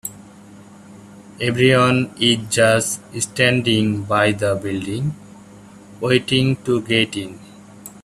[1.39, 5.13] Everyone is just standing by the building,
[6.01, 7.37] waiting to get in.